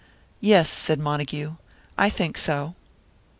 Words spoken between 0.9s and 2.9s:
Montague, "I think so."